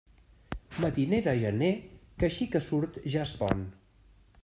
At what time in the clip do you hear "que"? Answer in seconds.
2.19-2.29, 2.57-2.65